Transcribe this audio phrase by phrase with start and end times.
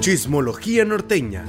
[0.00, 1.44] Chismología norteña.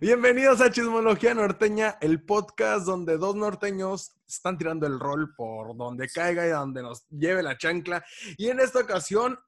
[0.00, 6.08] Bienvenidos a Chismología Norteña, el podcast donde dos norteños están tirando el rol por donde
[6.08, 8.04] caiga y donde nos lleve la chancla.
[8.36, 9.38] Y en esta ocasión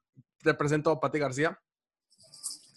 [0.43, 1.59] te presento a Pati García.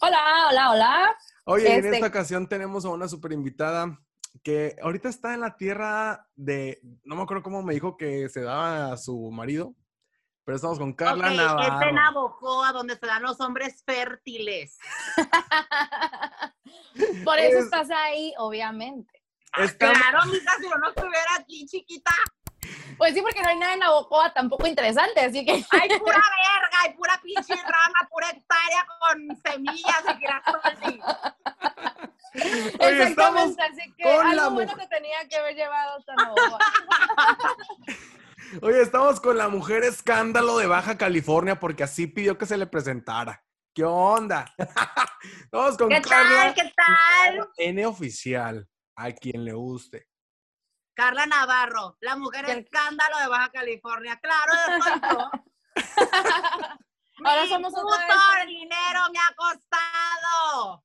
[0.01, 0.19] Hola,
[0.49, 1.15] hola, hola.
[1.45, 3.99] Oye, en Este- esta ocasión tenemos a una super invitada
[4.47, 8.39] que ahorita está en la tierra de, no me acuerdo cómo me dijo que se
[8.39, 9.75] daba a su marido,
[10.46, 11.82] pero estamos con Carla Ok, Navarro.
[11.82, 14.79] es en Abocoa donde se dan los hombres fértiles.
[17.25, 19.21] Por eso Es- estás ahí, obviamente.
[19.57, 22.11] Está- Claro, mija, si yo no estuviera aquí, chiquita.
[22.98, 26.16] Pues sí, porque no hay nada en la bocoa tampoco interesante, así que Hay pura
[26.18, 31.02] verga, hay pura pinche rama, pura hectárea con semillas de girasol.
[32.80, 34.88] Oye, estamos exactamente, así que con la algo bueno mujer.
[34.90, 36.59] que tenía que haber llevado hasta la bocoa.
[38.62, 42.66] Oye, estamos con la mujer escándalo de Baja California porque así pidió que se le
[42.68, 43.44] presentara.
[43.74, 44.46] ¿Qué onda?
[45.44, 46.54] Estamos con ¿Qué Carla tal?
[46.54, 47.50] ¿Qué tal?
[47.58, 50.08] N oficial, a quien le guste.
[50.98, 54.20] Carla Navarro, la mujer escándalo de Baja California.
[54.20, 55.31] Claro, de pronto.
[57.23, 58.08] Ahora somos otra
[58.40, 58.48] vez.
[58.48, 60.84] dinero me ha costado.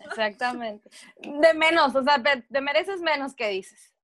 [0.00, 0.90] Exactamente.
[1.18, 3.94] De menos, o sea, te, mereces menos que dices.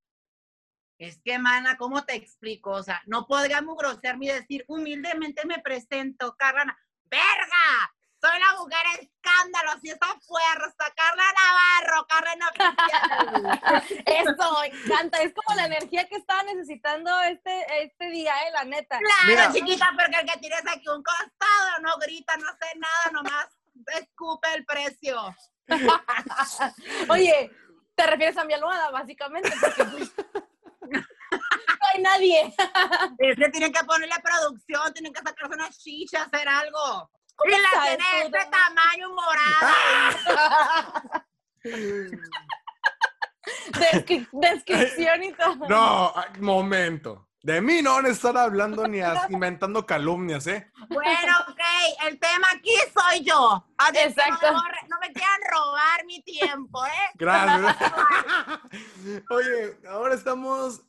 [0.96, 2.70] Es que, mana, ¿cómo te explico?
[2.70, 6.78] O sea, no podríamos grosearme y decir, humildemente me presento, Carla.
[7.06, 7.92] ¡Verga!
[8.22, 13.82] Soy la mujer escándalo, si está fuerte, está Carla Navarro, Carla.
[14.06, 15.18] Eso, me encanta.
[15.22, 18.98] Es como la energía que estaba necesitando este, este día, eh, la neta.
[18.98, 19.52] Claro, Mira.
[19.52, 23.48] chiquita, porque el que tienes aquí un costado no grita, no hace nada, nomás
[24.00, 25.34] escupe el precio.
[27.08, 27.50] Oye,
[27.96, 30.12] te refieres a mi almohada, básicamente, porque pues,
[30.80, 32.54] no hay nadie.
[33.18, 37.10] Es que tienen que ponerle producción, tienen que sacarse una chicha, hacer algo.
[37.44, 38.50] Y la tiene de este no?
[38.50, 39.74] tamaño morada.
[43.72, 45.68] Descri- descripción y todo.
[45.68, 47.28] No, momento.
[47.42, 49.00] De mí no van a estar hablando ni
[49.30, 50.70] inventando calumnias, ¿eh?
[50.88, 51.60] Bueno, ok,
[52.06, 53.66] el tema aquí soy yo.
[53.78, 54.52] Así Exacto.
[54.52, 57.10] No me quieran robar mi tiempo, ¿eh?
[57.14, 57.76] Gracias.
[59.30, 60.82] Oye, ahora estamos.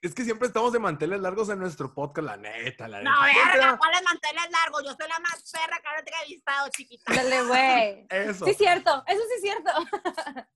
[0.00, 3.10] Es que siempre estamos de manteles largos en nuestro podcast, la neta, la neta.
[3.10, 4.84] No, verga, Siempre- ¿cuáles manteles largos?
[4.84, 7.12] Yo soy la más perra que he entrevistado, chiquita.
[7.14, 8.06] Dale, güey.
[8.08, 8.44] Eso.
[8.46, 9.02] Sí, cierto.
[9.08, 9.70] Eso sí es cierto.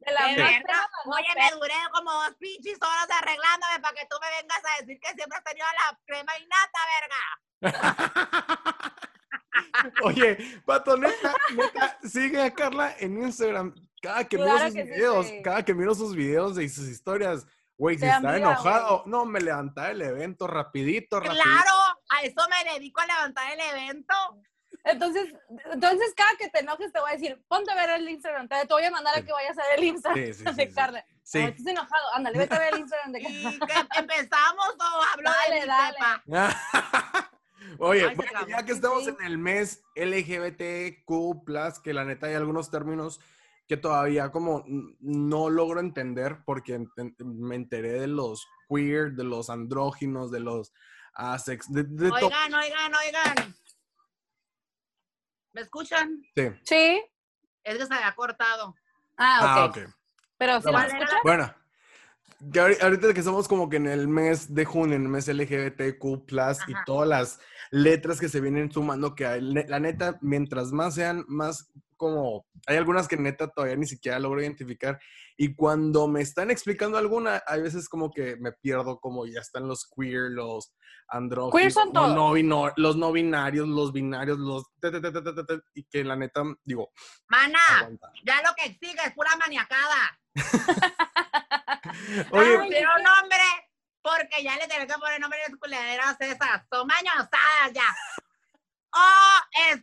[0.00, 0.62] De la De más verga.
[0.66, 4.80] perra, Oye, me duré como dos pinches horas arreglándome para que tú me vengas a
[4.80, 6.80] decir que siempre has tenido la crema innata,
[7.60, 8.80] verga.
[10.04, 13.74] Oye, Pato, neta, neta, sigue a Carla en Instagram.
[14.00, 15.42] Cada que miro Claro sus que sí, videos, güey.
[15.42, 17.46] cada que miro sus videos y sus historias,
[17.80, 21.42] güey, si está enojado, no, me levantaba el evento rapidito, rapidito.
[21.42, 21.72] Claro,
[22.10, 24.14] a eso me dedico a levantar el evento.
[24.84, 25.34] Entonces,
[25.72, 28.48] entonces, cada que te enojes, te voy a decir, ponte a ver el Instagram.
[28.48, 30.66] Te, voy a mandar a que vayas a ver el Instagram Sí, sí, sí, de
[30.66, 30.74] sí.
[30.74, 31.06] Carla.
[31.22, 31.38] Sí.
[31.38, 32.14] Ay, estás enojado.
[32.14, 33.88] Ándale, vete a ver el Instagram de Y Carla.
[33.92, 36.54] que empezamos o hablo Dale, de mi dale.
[37.78, 39.10] Oye, Ay, bueno, ya que estamos Sí.
[39.18, 43.20] en el mes LGBTQ, que la neta hay algunos términos
[43.70, 44.64] que todavía como
[44.98, 50.72] no logro entender porque enten- me enteré de los queer, de los andróginos, de los
[51.14, 52.26] asex, de, de todo.
[52.26, 53.54] Oigan, oigan, oigan.
[55.52, 56.20] ¿Me escuchan?
[56.34, 56.48] Sí.
[56.64, 57.00] Sí.
[57.62, 58.74] Es que se había cortado.
[59.16, 59.76] Ah, Ah, ok.
[59.86, 59.94] ok.
[60.36, 61.54] Pero si escuchas, Bueno,
[62.82, 66.04] ahorita que estamos como que en el mes de junio, en el mes LGBTQ,
[66.66, 67.38] y todas las
[67.70, 72.46] letras que se vienen sumando, que la neta, mientras más sean, más como.
[72.66, 74.98] Hay algunas que neta todavía ni siquiera logro identificar.
[75.36, 79.68] Y cuando me están explicando alguna, hay veces como que me pierdo, como ya están
[79.68, 80.72] los queer, los
[81.74, 82.14] son los todos.
[82.14, 84.64] no, bino- los no binarios, los binarios, los.
[84.80, 86.90] te, te, te, te, te, te, te, y que la neta, digo,
[87.28, 88.10] Mana, aguanta.
[88.24, 90.18] ya lo que exige es pura maniacada.
[92.30, 93.44] Oye, Ay, nombre,
[94.02, 96.62] porque ya le tengo que poner nombre a las culeras esas.
[96.72, 97.96] Son mañosadas ya.
[98.92, 99.38] Oh,
[99.70, 99.82] es,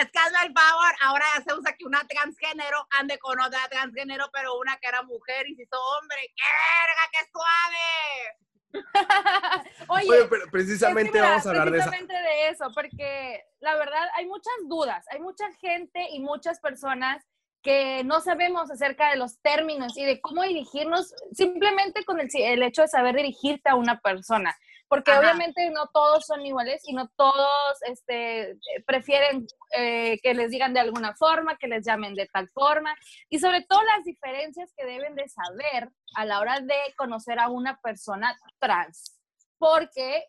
[0.00, 3.68] es que hazme el favor, ahora ya se usa que una transgénero ande con otra
[3.68, 6.32] transgénero, pero una que era mujer y se hizo hombre.
[6.36, 6.44] ¡Qué
[6.78, 8.38] verga, qué suave!
[9.88, 11.90] Oye, oye, pero es precisamente que mira, vamos a hablar de esa.
[11.90, 17.22] precisamente de eso, porque la verdad hay muchas dudas, hay mucha gente y muchas personas
[17.62, 22.62] que no sabemos acerca de los términos y de cómo dirigirnos simplemente con el, el
[22.62, 24.56] hecho de saber dirigirte a una persona.
[24.92, 25.20] Porque Ajá.
[25.20, 27.48] obviamente no todos son iguales y no todos
[27.88, 32.94] este, prefieren eh, que les digan de alguna forma, que les llamen de tal forma,
[33.30, 37.48] y sobre todo las diferencias que deben de saber a la hora de conocer a
[37.48, 39.18] una persona trans,
[39.56, 40.26] porque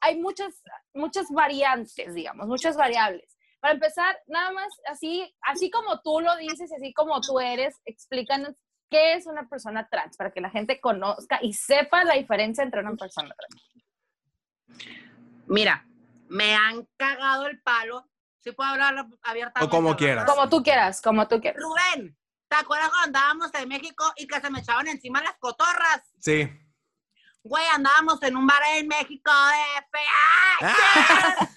[0.00, 0.60] hay muchas,
[0.92, 3.36] muchas variantes, digamos, muchas variables.
[3.60, 8.56] Para empezar, nada más, así, así como tú lo dices, así como tú eres, explícanos
[8.90, 12.80] qué es una persona trans, para que la gente conozca y sepa la diferencia entre
[12.80, 13.73] una persona trans.
[15.46, 15.86] Mira,
[16.28, 18.08] me han cagado el palo.
[18.40, 19.64] Si puedo hablar abiertamente.
[19.64, 20.26] O como quieras.
[20.26, 21.62] Como tú quieras, como tú quieras.
[21.62, 22.16] Rubén,
[22.48, 26.02] ¿te acuerdas cuando andábamos en México y que se me echaban encima las cotorras?
[26.18, 26.50] Sí.
[27.42, 29.98] Güey, andábamos en un bar en México de.
[30.60, 31.48] Ah.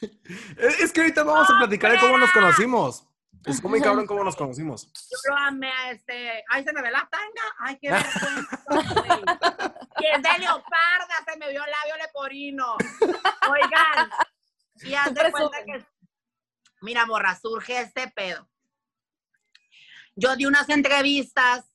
[0.58, 3.08] Es es que ahorita vamos a platicar de cómo nos conocimos.
[3.46, 4.92] Es muy cabrón cómo nos conocimos.
[4.94, 6.44] Yo lo amé a este.
[6.50, 7.56] Ay, se me ve la tanga.
[7.60, 8.64] Ay, qué vergüenza.
[10.00, 12.78] Y de leoparda se me vio el labio leporino.
[13.50, 14.12] Oigan.
[14.82, 15.84] Y haz de cuenta que.
[16.82, 18.48] Mira, morra, surge este pedo.
[20.16, 21.66] Yo di unas entrevistas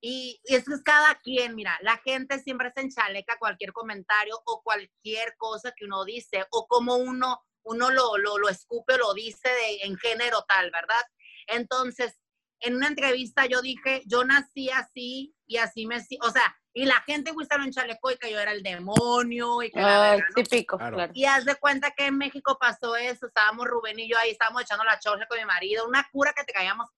[0.00, 1.54] y, y eso es cada quien.
[1.54, 6.66] Mira, la gente siempre se enchaleca cualquier comentario o cualquier cosa que uno dice o
[6.66, 11.02] como uno, uno lo, lo, lo escupe o lo dice de, en género tal, ¿verdad?
[11.46, 12.18] Entonces,
[12.60, 16.84] en una entrevista yo dije, yo nací así y así me, si- o sea, y
[16.86, 20.10] la gente güey, se lo enchalecó y que yo era el demonio y que Ay,
[20.18, 20.34] verga, ¿no?
[20.34, 20.96] típico, Claro.
[20.96, 21.12] claro.
[21.14, 24.62] Y haz de cuenta que en México pasó eso, estábamos Rubén y yo ahí, estábamos
[24.62, 26.88] echando la chorcha con mi marido, una cura que te caíamos.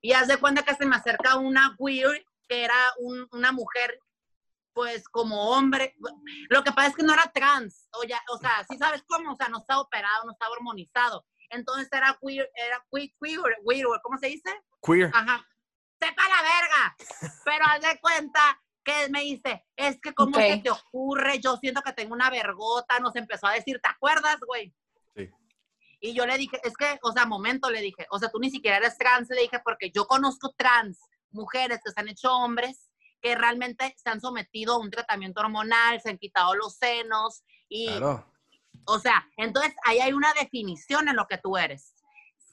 [0.00, 3.98] Y haz de cuenta que se me acerca una queer, que era un- una mujer,
[4.72, 5.96] pues como hombre.
[6.48, 9.32] Lo que pasa es que no era trans, o, ya, o sea, sí sabes cómo,
[9.32, 11.26] o sea, no estaba operado, no estaba hormonizado.
[11.50, 14.50] Entonces era queer, era queer, queer, queer, ¿cómo se dice?
[14.82, 15.10] Queer.
[15.12, 15.46] Ajá.
[16.00, 17.32] Sepa la verga.
[17.44, 20.42] Pero haz de cuenta que me dice, es que cómo Ok.
[20.42, 24.38] se te ocurre, yo siento que tengo una vergota, nos empezó a decir, ¿te acuerdas,
[24.46, 24.74] güey?
[25.14, 25.28] Sí.
[26.00, 28.50] Y yo le dije, es que, o sea, momento, le dije, o sea, tú ni
[28.50, 31.00] siquiera eres trans, le dije, porque yo conozco trans,
[31.30, 32.87] mujeres que se han hecho hombres,
[33.20, 37.88] que realmente se han sometido a un tratamiento hormonal, se han quitado los senos, y,
[37.88, 38.32] Claro.
[38.86, 41.94] o sea, entonces ahí hay una definición en lo que tú eres.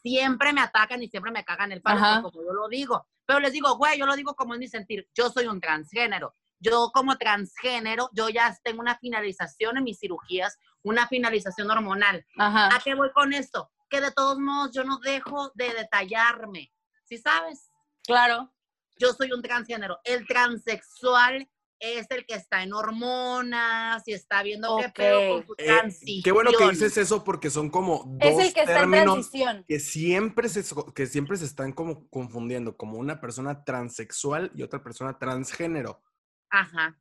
[0.02, 3.08] Siempre me atacan y siempre me cagan el palo, como yo lo digo.
[3.26, 5.08] Pero les digo, güey, yo lo digo como es mi sentir.
[5.16, 6.36] Yo soy un transgénero.
[6.60, 12.24] Yo como transgénero, yo ya tengo una finalización en mis cirugías, una finalización hormonal.
[12.38, 12.76] Ajá.
[12.76, 13.72] ¿A qué voy con esto?
[13.90, 16.72] Que de todos modos yo no dejo de detallarme.
[17.06, 17.72] ¿Sí sabes?
[18.06, 18.54] Claro.
[18.98, 20.00] Yo soy un transgénero.
[20.04, 21.50] El transexual
[21.80, 24.94] es el que está en hormonas y está viendo qué Ok.
[24.96, 26.22] pedo con su Eh, transición.
[26.24, 29.14] qué bueno que dices eso porque son como dos Es el que está en términos
[29.30, 29.66] transición.
[29.68, 30.64] que siempre se
[30.96, 36.02] que siempre se están como confundiendo, como una persona transexual y otra persona transgénero.
[36.50, 36.98] Ajá.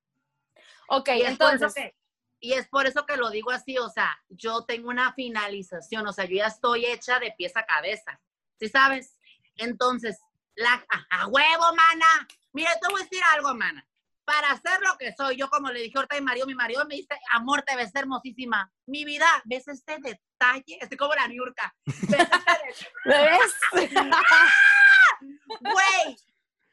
[0.88, 1.72] Ok, Y entonces.
[1.74, 1.94] que,
[2.40, 6.12] y es por eso que lo digo así, o sea, yo tengo una finalización, o
[6.12, 8.20] sea, yo ya estoy hecha de pies a cabeza,
[8.58, 9.16] ¿sí sabes?
[9.56, 10.18] Entonces,
[10.56, 12.28] la, a, huevo, mana.
[12.52, 13.86] Mira, te voy a decir algo, mana.
[14.24, 16.86] Para ser lo que soy, yo como le dije ahorita a mi marido, mi marido
[16.86, 18.72] me dice, amor, te ves hermosísima.
[18.86, 20.78] Mi vida, ¿ves este detalle?
[20.80, 21.74] Estoy como la niurca.
[21.84, 23.90] ¿Ves este.
[25.60, 26.16] Güey,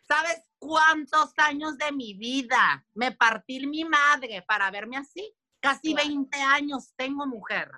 [0.07, 5.35] ¿sabes cuántos años de mi vida me partí mi madre para verme así?
[5.59, 6.07] Casi Claro.
[6.07, 7.69] 20 años tengo mujer.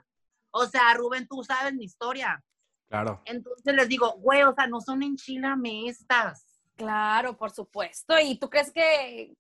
[0.52, 2.44] O sea, Rubén, tú sabes mi historia.
[2.94, 3.24] Claro.
[3.26, 6.46] Entonces les digo, güey, o sea, no son enchilame estas.
[6.76, 8.20] Claro, por supuesto.
[8.20, 9.34] ¿Y tú crees que,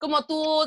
[0.00, 0.64] como tú,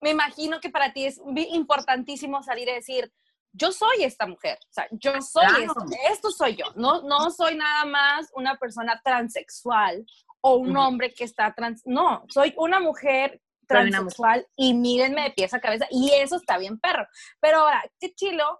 [0.00, 3.12] me imagino que para ti es importantísimo salir y decir,
[3.52, 5.64] yo soy esta mujer, o sea, yo soy Claro.
[5.64, 10.06] esto, esto soy yo, no, no soy nada más una persona transexual
[10.40, 15.30] o un hombre que está trans, no, soy una mujer una transexual y mírenme de
[15.30, 17.06] pies a cabeza y eso está bien perro.
[17.40, 18.58] Pero ahora, qué chilo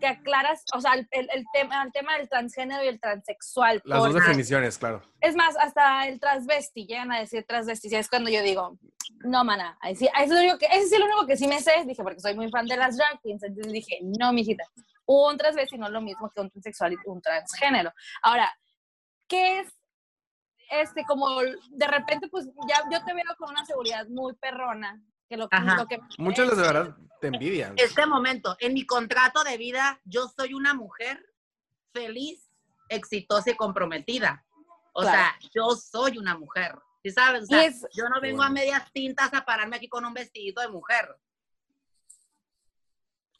[0.00, 3.80] que aclaras, o sea, el, el- tema, el tema del transgénero y el transexual.
[3.84, 5.02] Las dos definiciones, claro.
[5.20, 8.78] es más, hasta el transvesti, llegan a decir transvesti, y es cuando yo digo,
[9.24, 11.84] no, mana, eso es lo único que, ese es el único que sí me sé,
[11.86, 14.64] dije, porque soy muy fan de las drag queens, entonces dije, no, mijita,
[15.06, 17.92] un transvesti no es lo mismo que un transexual y un transgénero.
[18.22, 18.52] Ahora,
[19.28, 19.68] ¿qué es,
[20.70, 25.36] este, como, de repente, pues, ya yo te veo con una seguridad muy perrona, que
[25.36, 25.76] lo, Ajá.
[25.76, 26.00] lo que...
[26.18, 27.74] Muchos de verdad te envidian.
[27.76, 31.24] Este momento, en mi contrato de vida, yo soy una mujer
[31.94, 32.50] feliz,
[32.88, 34.44] exitosa y comprometida.
[34.92, 35.16] O Claro.
[35.16, 36.74] sea, yo soy una mujer.
[37.04, 37.42] ¿Sí sabes?
[37.42, 40.12] O Y sea, es- yo no vengo a medias tintas a pararme aquí con un
[40.12, 41.16] vestidito de mujer.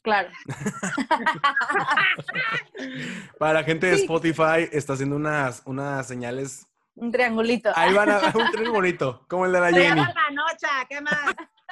[0.01, 0.29] Claro.
[3.37, 3.95] Para la gente de.
[3.97, 6.65] Spotify está haciendo unas, unas señales.
[6.95, 7.71] Un triangulito.
[7.75, 10.01] Ahí van a un tren bonito, como el de la Jenny.
[10.01, 11.35] Ganocha, ¿qué más?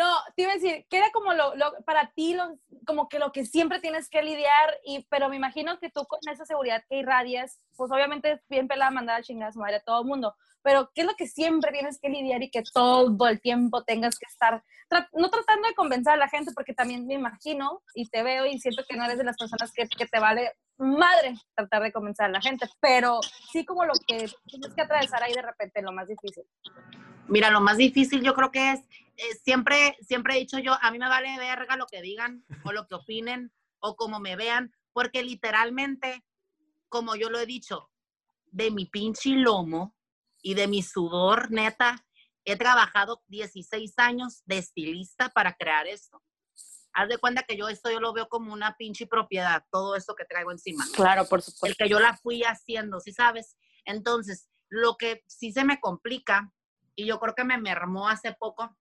[0.00, 1.52] No, te iba a decir, que era como lo,
[1.84, 5.78] para ti, lo, como que lo que siempre tienes que lidiar, y, pero me imagino
[5.78, 9.50] que tú con esa seguridad que irradias, pues obviamente es bien pelada mandar a chingar
[9.50, 12.08] a su madre a todo el mundo, pero ¿qué es lo que siempre tienes que
[12.08, 14.64] lidiar y que todo el tiempo tengas que estar,
[15.12, 18.58] no tratando de convencer a la gente, porque también me imagino y te veo y
[18.58, 22.24] siento que no eres de las personas que, que te vale madre tratar de convencer
[22.24, 23.20] a la gente, pero
[23.52, 26.44] sí como lo que tienes que atravesar ahí de repente, lo más difícil.
[27.28, 28.80] Mira, lo más difícil yo creo que es,
[29.20, 32.72] eh, siempre, siempre he dicho yo, a mí me vale verga lo que digan o
[32.72, 36.24] lo que opinen o como me vean, porque literalmente,
[36.88, 37.90] como yo lo he dicho,
[38.46, 39.94] de mi pinche lomo
[40.42, 42.04] y de mi sudor, neta,
[42.44, 46.22] he trabajado 16 años de estilista para crear esto.
[46.92, 50.14] Haz de cuenta que yo esto yo lo veo como una pinche propiedad, todo esto
[50.16, 51.76] que traigo encima Claro, por el supuesto.
[51.84, 53.56] que yo la fui haciendo, ¿sí sabes?
[53.84, 56.52] Entonces, lo que sí se me complica,
[56.96, 58.76] y yo creo que me mermó hace poco,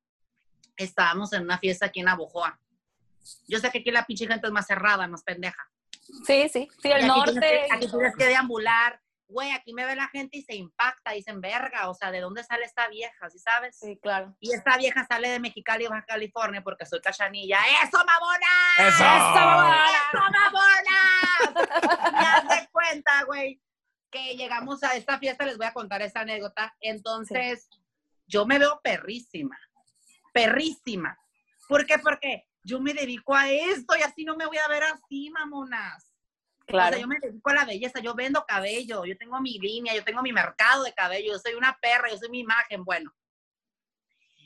[0.83, 2.59] estábamos en una fiesta aquí en Abojoa.
[3.47, 5.69] Yo sé que aquí la pinche gente es más cerrada, más pendeja.
[6.25, 7.39] Sí, sí, sí, el aquí norte.
[7.39, 8.99] Tienes aquí tienes que deambular.
[9.27, 12.43] Güey, aquí me ve la gente y se impacta, dicen, verga, o sea, ¿de dónde
[12.43, 13.29] sale esta vieja?
[13.29, 13.77] ¿Sí sabes?
[13.77, 14.35] Sí, claro.
[14.39, 17.59] Y esta vieja sale de Mexicali, Baja California, porque soy cachanilla.
[17.83, 18.47] ¡Eso, mamona!
[18.79, 19.03] ¡Eso!
[19.03, 22.11] ¡Eso, mamona!
[22.11, 23.61] Me haz de cuenta, güey,
[24.09, 26.75] que llegamos a esta fiesta, les voy a contar esta anécdota.
[26.79, 27.69] Entonces,
[28.25, 29.59] yo me veo perrísima,
[30.33, 31.17] perrísima.
[31.67, 31.99] ¿Por qué?
[31.99, 36.05] Porque yo me dedico a esto y así no me voy a ver así, mamonas.
[36.61, 36.93] O Claro.
[36.93, 40.03] sea, yo me dedico a la belleza, yo vendo cabello, yo tengo mi línea, yo
[40.03, 43.11] tengo mi mercado de cabello, yo soy una perra, yo soy mi imagen, bueno.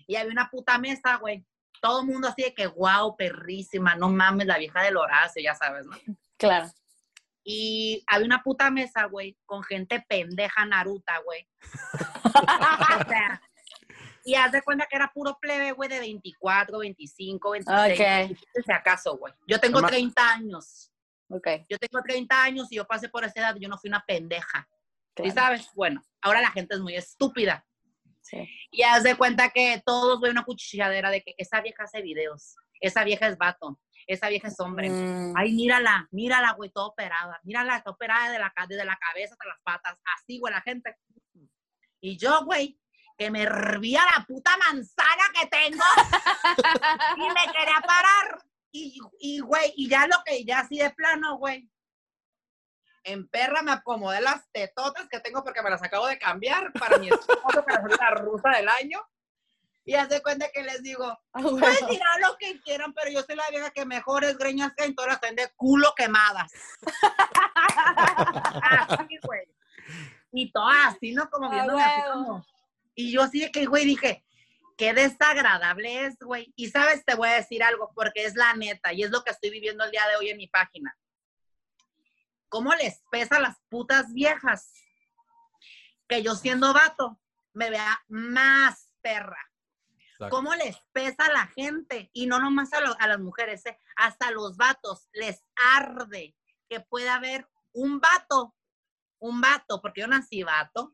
[0.08, 1.46] Y había una puta mesa, güey.
[1.82, 5.54] Todo el mundo así de que, wow, perrísima, no mames, la vieja del Horacio, ya
[5.56, 5.98] sabes, ¿no?
[6.38, 6.70] Claro.
[7.44, 11.46] Y había una puta mesa, güey, con gente pendeja naruta, güey.
[12.24, 13.42] o sea,
[14.24, 18.32] y haz de cuenta que era puro plebe, güey, de 24, 25, 26.
[18.32, 19.34] Ok, Si acaso, güey.
[19.48, 20.92] Yo tengo Ama- 30 años.
[21.30, 21.48] ok.
[21.70, 24.68] Yo tengo 30 años y yo pasé por esa edad, yo no fui una pendeja.
[25.15, 25.34] ¿Sí claro.
[25.34, 25.70] sabes?
[25.75, 27.65] Bueno, ahora la gente es muy estúpida.
[28.22, 28.48] Sí.
[28.72, 32.56] Y haz de cuenta que todos ven una cuchilladera de que esa vieja hace videos,
[32.80, 34.89] esa vieja es vato, esa vieja es hombre.
[34.89, 37.39] Mm, Ay, mírala, mírala, güey, toda operada.
[37.44, 39.98] Mírala, está operada de la, desde la cabeza hasta las patas.
[40.18, 40.96] Así, güey, la gente.
[42.01, 42.80] Y yo, güey,
[43.17, 45.84] que me hervía la puta manzana que tengo
[47.17, 48.43] y me quería parar.
[48.72, 51.70] Y, y, güey, y ya lo que, ya así de plano, güey.
[53.03, 56.98] En perra me acomodé las tetotas que tengo porque me las acabo de cambiar para
[56.98, 59.00] mi esposo, para ser la rusa del año.
[59.86, 63.36] Y hace cuenta que les digo, ah, Pueden tirar lo que quieran, pero yo soy
[63.36, 66.50] la vieja que mejores greñas que en todas las tienen de culo quemadas.
[68.63, 69.41] así, güey.
[70.32, 71.29] Y todas así, ¿no?
[71.29, 72.13] Como Ah, viéndome así huevo.
[72.13, 72.46] como.
[72.95, 74.23] Y yo así de que, güey, dije,
[74.77, 76.53] qué desagradable es, güey.
[76.55, 79.31] Y sabes, te voy a decir algo, porque es la neta, y es lo que
[79.31, 80.95] estoy viviendo el día de hoy en mi página.
[82.50, 84.71] ¿Cómo les pesa a las putas viejas?
[86.07, 87.19] Que yo siendo vato,
[87.53, 89.39] me vea más perra.
[90.12, 90.29] Exacto.
[90.35, 92.09] ¿Cómo les pesa a la gente?
[92.13, 93.79] Y no nomás a, lo- a las mujeres, ¿eh?
[93.95, 95.43] hasta a los vatos les
[95.75, 96.35] arde
[96.69, 98.55] que pueda haber un vato,
[99.19, 100.91] un vato, porque yo nací vato,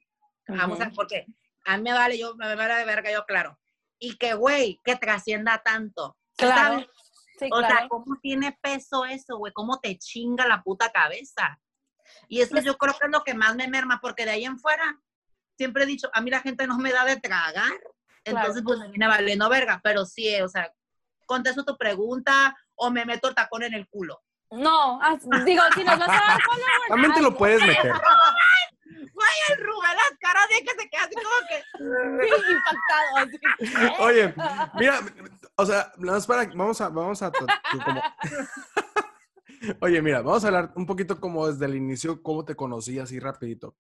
[0.48, 0.96] vamos a, Ujú.
[0.96, 1.26] porque
[1.70, 3.60] a mí me vale, yo me vale de verga, yo claro,
[4.00, 6.56] y que güey, que trascienda tanto, Claro.
[6.62, 6.88] ¿sabes?
[7.38, 7.68] Sí, O claro.
[7.78, 9.54] sea, ¿cómo tiene peso eso, güey?
[9.54, 11.60] ¿Cómo te chinga la puta cabeza?
[12.28, 14.46] Y eso Pues yo creo que es lo que más me merma, porque de ahí
[14.46, 15.00] en fuera,
[15.58, 17.72] siempre he dicho, a mí la gente no me da de tragar,
[18.24, 20.74] entonces pues me viene valiendo verga, pero sí, eh, o sea,
[21.28, 24.22] contesto tu pregunta o me meto el tacón en el culo.
[24.52, 25.00] No,
[25.46, 27.94] digo, si nos vas a dar follower, También te lo puedes meter.
[30.50, 31.58] Que se queda así como que...
[32.20, 33.10] Sí, impactado.
[33.18, 33.38] así.
[34.02, 34.34] Oye,
[34.80, 35.00] mira,
[35.56, 37.48] o sea, nada más para, vamos a, vamos a, como-
[39.82, 43.20] Oye, mira, vamos a hablar un poquito como desde el inicio, cómo te conocí así
[43.20, 43.76] rapidito.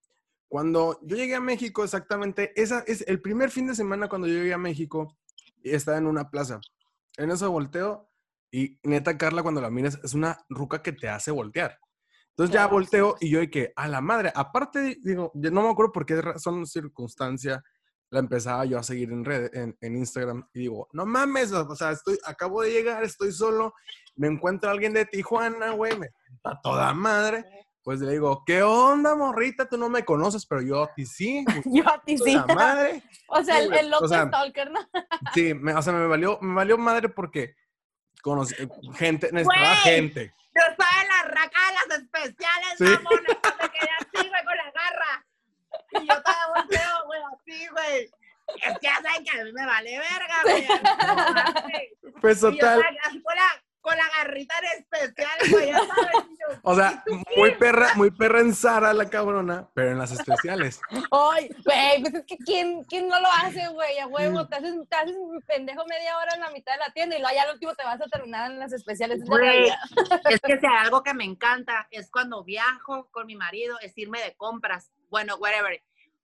[0.48, 4.34] Cuando yo llegué a México, exactamente, esa es el primer fin de semana cuando yo
[4.36, 5.18] llegué a México,
[5.64, 6.60] estaba en una plaza.
[7.18, 8.10] En eso volteo
[8.52, 11.80] y neta Carla cuando la miras es una ruca que te hace voltear.
[12.32, 15.70] Entonces ya volteo y yo de que, a la madre, aparte, digo, yo no me
[15.70, 17.62] acuerdo por qué razón, circunstancia,
[18.12, 21.76] la empezaba yo a seguir en red, en, en Instagram y digo, no mames, o
[21.76, 23.74] sea, estoy, acabo de llegar, estoy solo,
[24.16, 26.08] me encuentro a alguien de Tijuana, güey, me
[26.44, 27.46] a toda madre.
[27.82, 29.68] Pues le digo, ¿qué onda, morrita?
[29.68, 31.44] Tú no me conoces, pero yo a ti sí.
[31.66, 32.36] Yo a ti sí.
[32.36, 33.04] La madre.
[33.30, 34.80] O sea, el, el loco O sea, stalker, ¿no?
[35.34, 37.56] Sí, me- o sea, me valió, me valió madre porque
[38.22, 38.54] conocí
[38.96, 40.34] gente, necesitaba gente.
[40.54, 41.09] Yo estaba en
[41.48, 42.84] de las especiales, Sí.
[42.86, 43.22] mamona,
[43.62, 45.26] me quedé así, güey, con la garra.
[45.92, 48.12] Y yo estaba volteo, güey, así, güey.
[48.64, 50.68] es que ya saben que a mí me vale verga, güey.
[52.22, 55.80] Pues Y yo total, estaba así con la, con la garrita en especial, güey, ya
[55.80, 56.26] sabes.
[56.30, 57.04] y yo, o sea,
[57.40, 60.82] muy perra, muy perra en Sara la cabrona, pero en las especiales.
[61.12, 64.00] Ay, güey, pues es que ¿quién, quién no lo hace, güey?
[64.00, 65.16] A huevo, te haces, te haces
[65.48, 67.84] pendejo media hora en la mitad de la tienda y luego ya al último te
[67.84, 69.24] vas a terminar en las especiales.
[69.26, 69.68] Güey,
[70.30, 73.98] es que si hay algo que me encanta es cuando viajo con mi marido, es
[73.98, 75.82] irme de compras, bueno, whatever.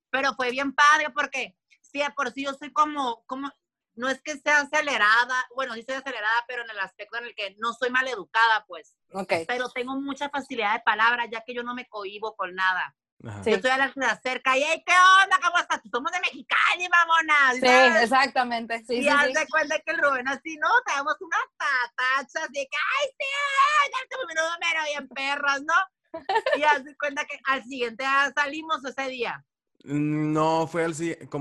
[0.09, 3.51] Pero fue bien padre porque, sí, de por sí yo soy como, como,
[3.95, 7.35] no es que sea acelerada, bueno, sí soy acelerada, pero en el aspecto en el
[7.35, 9.33] que no soy maleducada, pues, Ok.
[9.47, 12.95] pero tengo mucha facilidad de palabra, ya que yo no me cohibo con nada.
[13.43, 13.51] Sí.
[13.51, 15.39] Yo soy a la que se acerca y, hey, ¿qué onda?
[15.43, 15.81] ¿Cómo estás?
[15.91, 17.53] Somos de Mexicali, mamona.
[17.53, 18.03] Sí, ¿sabes?
[18.03, 18.83] exactamente.
[18.85, 19.33] Sí, y sí, haz sí.
[19.33, 23.25] de cuenta que el Rubén así, no, traemos unas tatachas de que, ay, sí,
[23.91, 25.73] darte mi número bien perras, ¿no?
[26.55, 29.43] Y haz de cuenta que al siguiente día salimos ese día.
[29.85, 30.95] No fue, al,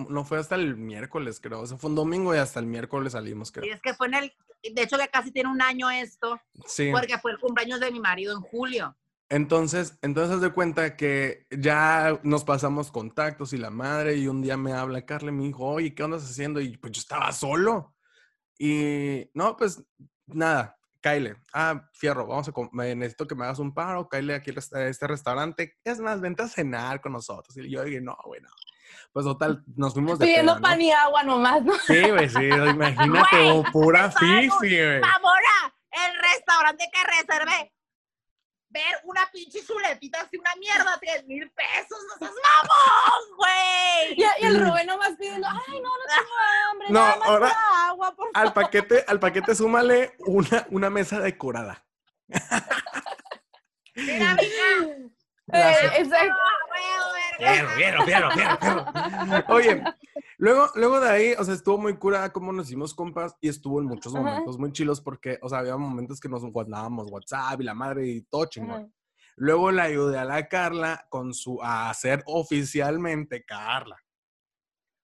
[0.09, 1.61] no fue hasta el miércoles, creo.
[1.61, 3.75] O sea, fue un domingo y hasta el miércoles salimos, Y creo.
[3.75, 4.33] es que fue en el,
[4.75, 6.91] de hecho que casi tiene un año esto, Sí.
[6.93, 8.97] porque fue el cumpleaños de mi marido en julio.
[9.31, 14.57] Entonces, entonces de cuenta que ya nos pasamos contactos y la madre, y un día
[14.59, 16.61] me habla Carla y me dijo, oye, ¿qué andas haciendo?
[16.61, 17.95] Y pues yo estaba solo.
[18.59, 19.83] Y no, pues
[20.27, 24.31] nada, Kyle, ah, fierro, vamos a, com- me- necesito que me hagas un paro, Kyle,
[24.33, 27.55] aquí a este, restaurante, es más, vente a cenar con nosotros.
[27.59, 28.49] Y yo dije, no, güey, no.
[29.13, 30.63] Pues total, nos fuimos de Pidiendo peda, ¿no?
[30.63, 31.75] pan y agua nomás, ¿no?
[31.87, 32.39] Sí, güey, sí,
[32.71, 35.01] imagínate, Güey, pura fifi, güey.
[35.01, 37.74] Mamona, el restaurante que reservé.
[38.75, 44.15] Ver una pinche chuletita así, una mierda, 10 mil pesos, no seas mamón, güey.
[44.17, 46.35] Y, y el Rubén nomás pidiendo, ay, no, no tengo
[46.71, 47.57] hambre, No, nada más ahora-
[47.89, 51.87] agua, por Al paquete, al paquete súmale una, una mesa decorada.
[53.95, 55.14] Mira, mija.
[55.55, 56.35] Eh, exacto.
[57.41, 59.45] Ah.
[59.49, 59.83] Oye,
[60.39, 63.81] luego, luego de ahí, o sea, estuvo muy cura cómo nos hicimos compas y estuvo
[63.81, 64.23] en muchos Ajá.
[64.23, 68.07] momentos muy chilos porque, o sea, había momentos que nos mandábamos WhatsApp y la madre
[68.07, 68.83] y todo chingón.
[68.83, 68.89] Ajá.
[69.37, 73.97] Luego le ayudé a la Carla con su, a hacer oficialmente Carla.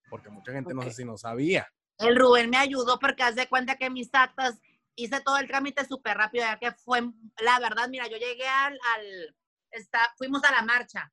[0.09, 1.69] Porque mucha gente no sé si no sabía.
[1.99, 4.61] El Rubén me ayudó porque haz de cuenta que mis actas
[4.95, 7.01] hice todo el trámite súper rápido, ya que fue,
[7.41, 9.37] la verdad, mira, yo llegué al, al
[9.73, 11.13] está, fuimos a la marcha.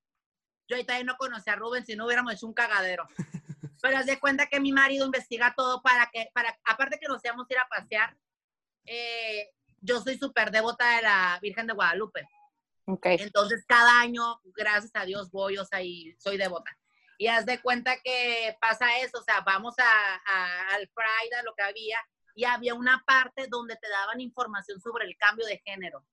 [0.67, 3.07] Yo ahí también no conocía a Rubén, si no hubiéramos hecho un cagadero.
[3.81, 7.23] Pero haz de cuenta que mi marido investiga todo para que, para, aparte que nos
[7.23, 8.17] íbamos a ir a pasear,
[8.85, 9.49] eh,
[9.81, 12.27] yo soy súper devota de la Virgen de Guadalupe.
[12.85, 13.05] Ok.
[13.09, 16.75] Entonces, cada año, gracias a Dios, voy, o sea, y soy devota.
[17.19, 21.43] Y haz de cuenta que pasa eso, o sea, vamos a, a- al Pride, a
[21.43, 21.99] lo que había,
[22.35, 26.05] y había una parte donde te daban información sobre el cambio de género.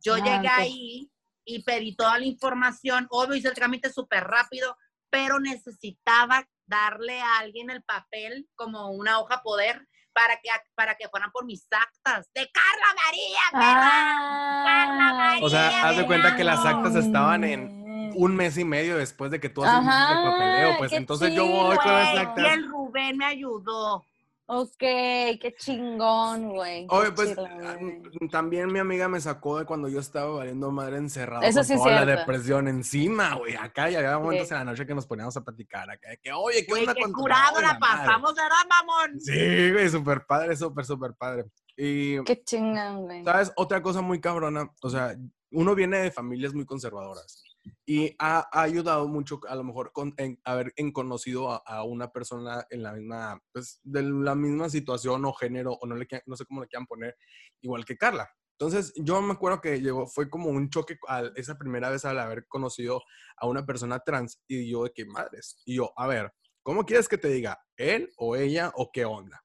[0.00, 0.52] Yo Ah, llegué ok.
[0.54, 1.10] ahí
[1.44, 4.76] y pedí toda la información, obvio, hice el trámite súper rápido,
[5.10, 11.08] pero necesitaba darle a alguien el papel como una hoja poder para que, para que
[11.08, 12.28] fueran por mis actas.
[12.34, 14.64] ¡De Carla María, perra!
[14.64, 15.46] Carla Ah, María.
[15.46, 19.30] O sea, haz de cuenta que las actas estaban en un mes y medio después
[19.30, 19.84] de que tú haces el
[20.30, 20.78] papeleo.
[20.78, 22.44] Pues entonces yo voy con las actas.
[22.44, 24.04] Y el Rubén me ayudó.
[24.52, 26.84] Ok, qué chingón, güey.
[26.90, 28.02] Oye, pues ah, güey.
[28.32, 31.74] también mi amiga me sacó de cuando yo estaba valiendo madre encerrado Eso con sí
[31.74, 33.54] es toda la depresión encima, güey.
[33.54, 34.54] Acá y había momentos Sí.
[34.54, 36.94] en la noche que nos poníamos a platicar acá, de que, oye, ¿qué Güey, onda
[36.94, 39.20] qué con tu curado la madre?" pasamos, ¿verdad, mamón?
[39.20, 41.44] Sí, güey, súper padre, súper, súper padre.
[41.76, 43.22] Y, Qué chingón, güey.
[43.22, 43.52] ¿sabes?
[43.54, 45.14] Otra cosa muy cabrona, o sea,
[45.52, 47.44] uno viene de familias muy conservadoras
[47.86, 52.82] y ha, ayudado mucho, a lo mejor, con, haber en conocido a, una persona en
[52.82, 56.60] la misma, pues, de la misma situación o género, o no, le, no sé cómo
[56.60, 57.16] le quieran poner,
[57.60, 58.30] igual que Carla.
[58.60, 60.98] Entonces, yo me acuerdo que llegó, fue como un choque
[61.34, 63.02] esa primera vez al haber conocido
[63.38, 65.62] a una persona trans y yo de qué madres.
[65.64, 66.30] Y yo, a ver,
[66.62, 67.58] ¿cómo quieres que te diga?
[67.78, 69.42] ¿Él o ella o qué onda?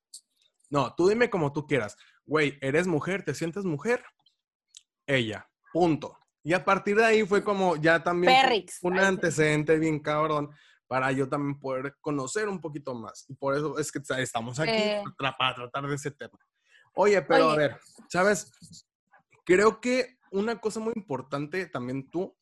[0.69, 1.95] No, tú dime como tú quieras.
[2.25, 3.23] Güey, ¿eres mujer?
[3.23, 4.03] ¿Te sientes mujer?
[5.07, 5.49] Ella.
[5.71, 6.17] Punto.
[6.45, 8.77] Y a partir de ahí fue como ya también Perrix.
[8.83, 10.51] un antecedente bien cabrón
[10.87, 13.25] para yo también poder conocer un poquito más.
[13.27, 15.03] Y por eso es que estamos aquí Eh.
[15.17, 16.37] para tratar de ese tema.
[16.93, 17.79] Oye, pero a ver,
[18.09, 18.51] ¿sabes?
[19.43, 22.37] Creo que una cosa muy importante también tú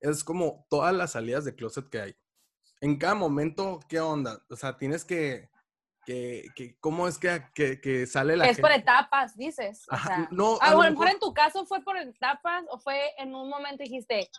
[0.00, 2.16] es como todas las salidas de closet que hay.
[2.80, 4.42] En cada momento, ¿qué onda?
[4.48, 5.50] O sea, tienes que,
[6.06, 8.82] que, que ¿cómo es que, que, que sale la Es por gente?
[8.90, 9.84] etapas, dices.
[9.90, 12.64] O Ajá, sea, no, a a lo mejor mejor- en tu caso fue por etapas
[12.70, 14.30] o fue en un momento dijiste,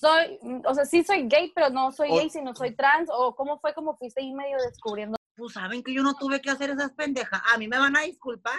[0.00, 3.34] soy, o sea, sí soy gay, pero no soy O- gay, sino soy trans, o
[3.36, 5.16] cómo fue como fuiste ahí medio descubriendo.
[5.36, 7.40] Pues saben que yo no tuve que hacer esas pendejas.
[7.52, 8.58] A mí me van a disculpar,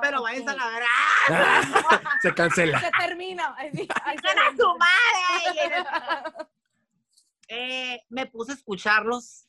[0.00, 0.24] pero Ok.
[0.24, 0.82] váyanse a la ver.
[2.22, 2.80] Se cancela.
[2.80, 3.54] Se termina.
[3.58, 6.48] Ay, sí, ay, se ¡Van a su madre!
[7.50, 9.46] Eh, me puse a escucharlos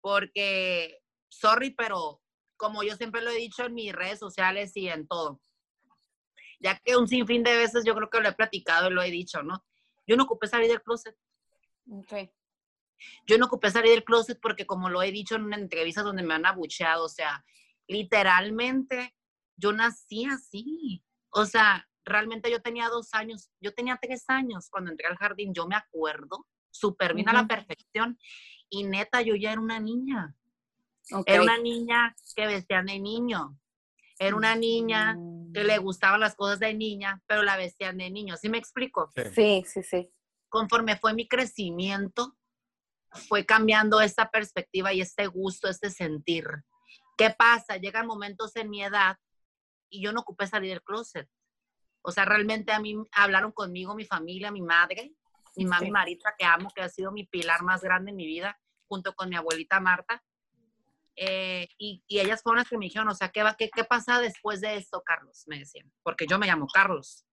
[0.00, 1.00] porque,
[1.38, 2.20] sorry, pero
[2.56, 5.40] como yo siempre lo he dicho en mis redes sociales y en todo,
[6.60, 9.10] ya que un sinfín de veces yo creo que lo he platicado y lo he
[9.10, 9.64] dicho, ¿no?
[10.06, 11.16] Yo no ocupé salir del closet.
[11.90, 12.30] Ok.
[13.26, 16.22] Yo no ocupé salir del closet porque como lo he dicho en una entrevista donde
[16.22, 17.44] me han abucheado, o sea,
[17.86, 19.14] literalmente
[19.56, 21.04] yo nací así.
[21.30, 25.52] O sea, realmente yo tenía dos años, yo tenía tres años cuando entré al jardín,
[25.52, 28.18] yo me acuerdo, súper bien a la perfección.
[28.68, 30.34] Y neta, yo ya era una niña.
[31.12, 31.24] Ok.
[31.26, 33.58] Era una niña que vestía de niño.
[34.18, 35.16] Era una niña
[35.52, 38.36] que le gustaban las cosas de niña, pero la vestían de niño.
[38.36, 39.10] ¿Sí me explico?
[39.34, 40.10] Sí, sí, sí.
[40.48, 42.36] Conforme fue mi crecimiento,
[43.28, 46.46] fue cambiando esta perspectiva y este gusto, este sentir.
[47.16, 47.76] ¿Qué pasa?
[47.76, 49.18] Llegan momentos en mi edad
[49.88, 51.28] y yo no ocupé salir del closet.
[52.02, 55.12] O sea, realmente a mí hablaron conmigo mi familia, mi madre,
[55.56, 55.92] mi mami Sí.
[55.92, 59.28] Maritza, que amo, que ha sido mi pilar más grande en mi vida, junto con
[59.28, 60.22] mi abuelita Marta.
[61.16, 63.84] Eh, y, y ellas fueron las que me dijeron, o sea, ¿qué, va, qué, ¿qué
[63.84, 65.44] pasa después de esto, Carlos?
[65.46, 67.24] Me decían, porque yo me llamo Carlos.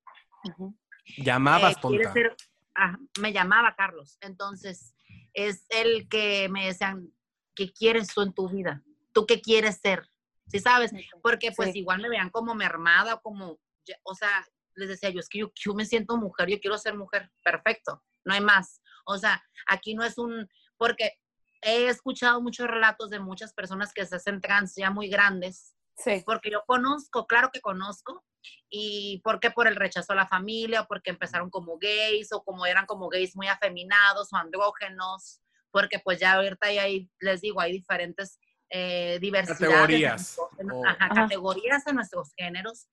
[1.18, 2.14] Llamabas, Eh, ¿quieres tonta.
[2.14, 2.36] ser-
[2.74, 4.18] Ajá, me llamaba Carlos.
[4.22, 4.96] Entonces,
[5.34, 7.12] es el que me decían,
[7.54, 8.82] ¿qué quieres tú en tu vida?
[9.12, 10.08] ¿Tú qué quieres ser?
[10.48, 10.92] ¿Sí sabes?
[11.22, 11.80] Porque pues Sí.
[11.80, 15.40] igual me vean como mermada o como, ya- o sea, les decía yo, es que
[15.40, 17.30] yo, yo me siento mujer, yo quiero ser mujer.
[17.44, 18.82] Perfecto, no hay más.
[19.06, 21.20] O sea, aquí no es un, porque
[21.62, 26.24] he escuchado muchos relatos de muchas personas que se hacen trans ya muy grandes Sí.
[26.26, 28.24] porque yo conozco, claro que conozco,
[28.72, 32.66] y porque por el rechazo a la familia, o porque empezaron como gays, o como
[32.66, 37.62] eran como gays muy afeminados o andrógenos, porque pues ya ahorita ya hay, les digo,
[37.62, 38.40] hay diferentes
[38.74, 39.62] eh, diversidades.
[39.62, 41.14] en Categorías, nuestro- en- o- ajá, Ajá.
[41.24, 42.88] categorías en nuestros géneros.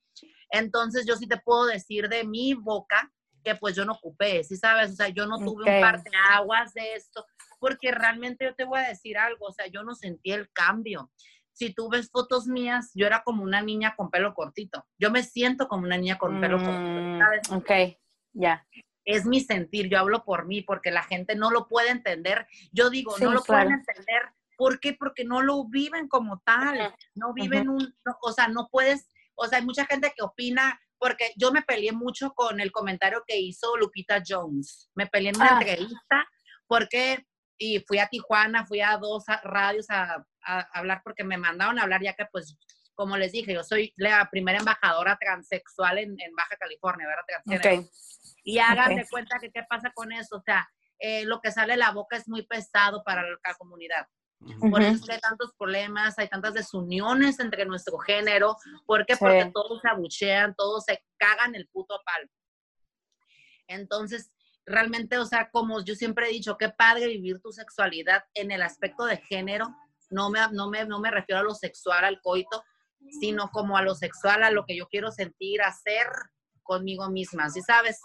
[0.51, 3.11] Entonces yo sí te puedo decir de mi boca
[3.45, 4.91] que pues yo no ocupé, ¿sí sabes?
[4.91, 5.69] O sea, yo no tuve Ok.
[5.69, 7.25] un parteaguas de esto,
[7.59, 11.11] porque realmente yo te voy a decir algo, o sea, yo no sentí el cambio
[11.53, 14.87] si tú ves fotos mías, yo era como una niña con pelo cortito.
[14.97, 16.79] Yo me siento como una niña con pelo cortito.
[16.79, 17.51] Mm, ¿sabes?
[17.51, 17.99] ok,
[18.33, 18.65] ya.
[19.05, 22.47] Es mi sentir, yo hablo por mí, porque la gente no lo puede entender.
[22.71, 23.65] Yo digo, Sí, no lo claro.
[23.65, 24.23] pueden entender.
[24.57, 24.93] ¿Por qué?
[24.93, 26.95] Porque no lo viven como tal.
[27.17, 30.79] No viven un, no, o sea, no puedes, o sea, hay mucha gente que opina,
[30.97, 34.93] porque yo me peleé mucho con el comentario que hizo Lupita Jones.
[34.95, 35.61] Me peleé en una Ah.
[35.61, 36.29] entrevista
[36.69, 37.27] porque,
[37.59, 41.83] y fui a Tijuana, fui a dos radios a, a hablar porque me mandaron a
[41.83, 42.57] hablar, ya que pues,
[42.95, 47.23] como les dije, yo soy la primera embajadora transexual en, en Baja California, ¿verdad?
[47.45, 47.83] Transgénero.
[47.83, 47.89] Ok.
[48.45, 48.99] Y hagan Ok.
[48.99, 50.69] de cuenta que qué pasa con eso, o sea,
[51.01, 54.07] eh, lo que sale de la boca es muy pesado para la comunidad.
[54.41, 54.71] Ujú.
[54.71, 54.91] Por Ujú.
[54.93, 58.57] eso hay tantos problemas, hay tantas desuniones entre nuestro género.
[58.87, 59.15] ¿Por qué?
[59.15, 59.21] Sí.
[59.21, 62.29] Porque todos se abuchean, todos se cagan el puto palo.
[63.69, 64.31] Entonces,
[64.69, 68.63] realmente, o sea, como yo siempre he dicho, qué padre vivir tu sexualidad en el
[68.63, 69.75] aspecto de género.
[70.11, 72.63] No me, no me, no me refiero a lo sexual, al coito,
[73.21, 76.07] sino como a lo sexual, a lo que yo quiero sentir, hacer
[76.63, 78.01] conmigo misma, ¿sí sabes?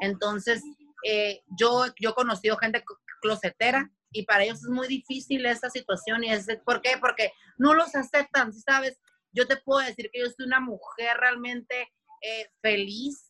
[0.00, 0.62] Entonces,
[1.04, 5.68] eh, yo, yo he conocido gente cl- closetera y para ellos es muy difícil esta
[5.70, 6.96] situación y es, ¿por qué?
[7.00, 8.98] Porque no los aceptan, ¿sí sabes?
[9.32, 11.88] Yo te puedo decir que yo soy una mujer realmente
[12.22, 13.25] eh, feliz.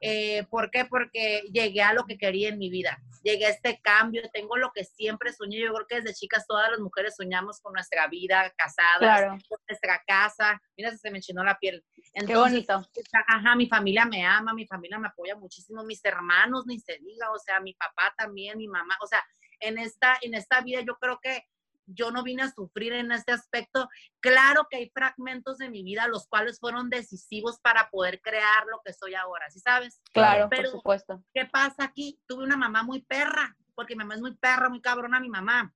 [0.00, 0.84] Eh, ¿Por qué?
[0.86, 2.98] Porque llegué a lo que quería en mi vida.
[3.22, 5.58] Llegué a este cambio, tengo lo que siempre soñé.
[5.60, 9.38] Yo creo que desde chicas todas las mujeres soñamos con nuestra vida, casadas, Claro.
[9.48, 10.60] con nuestra casa.
[10.76, 11.84] Mira, se me enchinó la piel.
[11.94, 12.90] Qué Entonces, bonito.
[13.28, 17.30] Ajá, mi familia me ama, mi familia me apoya muchísimo, mis hermanos ni se diga,
[17.30, 19.22] o sea, mi papá también, mi mamá, o sea,
[19.60, 21.44] en esta, en esta vida yo creo que
[21.94, 23.88] yo no vine a sufrir en este aspecto.
[24.20, 28.80] Claro que hay fragmentos de mi vida los cuales fueron decisivos para poder crear lo
[28.84, 30.00] que soy ahora, ¿sí sabes?
[30.12, 31.24] Claro, Pero- por supuesto.
[31.34, 32.20] ¿Qué pasa aquí?
[32.26, 35.72] Tuve una mamá muy perra, porque mi mamá es muy perra, muy cabrona, mi mamá.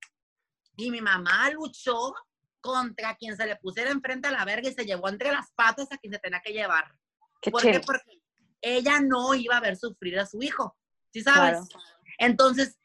[0.77, 2.15] Y mi mamá luchó
[2.61, 5.87] contra quien se le pusiera enfrente a la verga y se llevó entre las patas
[5.93, 6.93] a quien se tenía que llevar.
[7.41, 7.81] Qué ¿Por qué?
[7.81, 8.23] Porque
[8.63, 10.77] ella no iba a ver sufrir a su hijo,
[11.13, 11.69] ¿sí sabes?
[11.69, 11.85] Claro.
[12.19, 12.79] Entonces,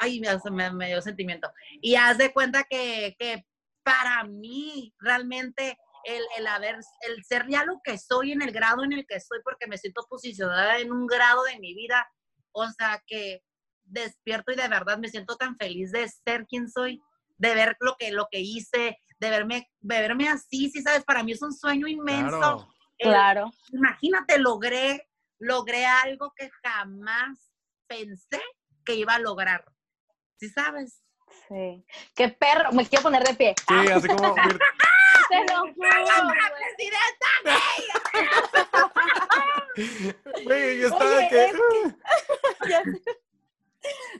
[0.00, 1.50] ay, me, me, me dio sentimiento.
[1.80, 3.46] Y haz de cuenta que, que
[3.82, 8.84] para mí realmente el, el haber, el ser ya lo que soy en el grado
[8.84, 12.08] en el que soy, porque me siento posicionada en un grado de mi vida,
[12.52, 13.42] o sea, que
[13.84, 17.00] despierto y de verdad me siento tan feliz de ser quien soy,
[17.38, 21.22] de ver lo que, lo que hice, de verme, de verme así, sí sabes, para
[21.22, 22.38] mí es un sueño inmenso.
[22.38, 22.68] Claro.
[22.98, 23.50] El- Claro.
[23.72, 25.08] imagínate, logré,
[25.40, 27.52] logré algo que jamás
[27.88, 28.40] pensé
[28.84, 29.64] que iba a lograr.
[30.42, 31.00] ¿Sí sabes?
[31.46, 31.86] Sí.
[32.16, 32.72] Qué perro.
[32.72, 33.54] Me quiero poner de pie.
[33.68, 34.34] Sí, así como.
[35.30, 36.36] Te lo juro, güey.
[36.74, 37.30] presidenta!
[40.44, 41.44] Güey, yo estaba Oye, que.
[41.44, 41.54] es.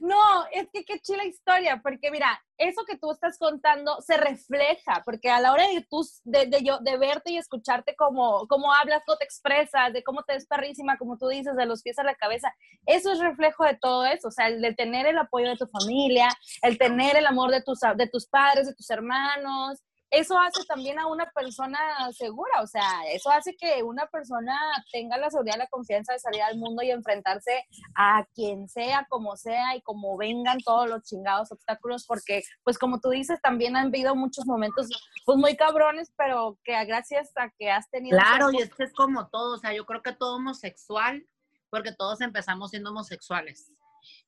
[0.01, 5.03] No, es que qué chila historia, porque mira, eso que tú estás contando se refleja,
[5.05, 9.03] porque a la hora de, tú, de, yo, de verte y escucharte cómo, cómo hablas,
[9.07, 12.05] cómo te expresas, de cómo te ves perrísima, como tú dices, de los pies a
[12.05, 12.53] la cabeza,
[12.87, 15.66] eso es reflejo de todo eso, o sea, el de tener el apoyo de tu
[15.66, 16.29] familia,
[16.62, 20.98] el tener el amor de tus, de tus padres, de tus hermanos, eso hace también
[20.98, 21.79] a una persona
[22.12, 24.55] segura, o sea, eso hace que una persona
[24.92, 29.37] tenga la seguridad, la confianza de salir al mundo y enfrentarse a quien sea, como
[29.37, 33.87] sea y como vengan todos los chingados obstáculos, porque pues como tú dices, también han
[33.87, 34.88] habido muchos momentos
[35.25, 38.18] pues muy cabrones, pero que gracias a que has tenido...
[38.18, 41.27] Claro, y es que es como todo, o sea, yo creo que todo homosexual,
[41.70, 43.72] porque todos empezamos siendo homosexuales.